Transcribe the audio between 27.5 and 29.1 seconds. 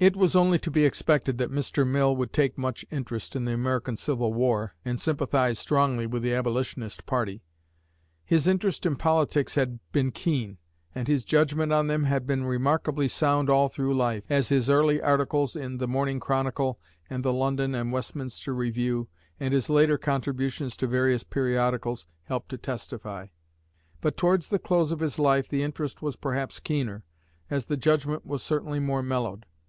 the judgment was certainly more